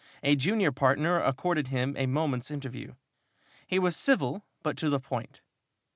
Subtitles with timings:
[0.23, 2.95] A junior partner accorded him a moment's interview.
[3.67, 5.41] He was civil but to the point.